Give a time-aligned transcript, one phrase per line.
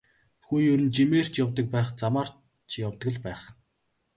[0.45, 2.29] Хүн ер нь жимээр ч явдаг байх, замаар
[2.69, 3.41] ч явдаг л байх.